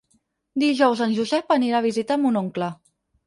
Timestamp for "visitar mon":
1.87-2.41